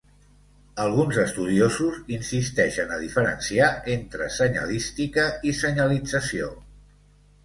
[0.83, 3.67] Alguns estudiosos insisteixen a diferenciar
[3.97, 6.49] entre senyalística i senyalització.